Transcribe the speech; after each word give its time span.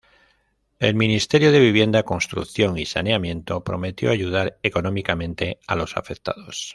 El 0.79 0.95
ministerio 0.95 1.51
de 1.51 1.59
Vivienda, 1.59 2.01
Construcción 2.01 2.75
y 2.79 2.87
Saneamiento 2.87 3.63
prometió 3.63 4.09
ayudar 4.09 4.57
económicamente 4.63 5.59
a 5.67 5.75
los 5.75 5.95
afectados. 5.95 6.69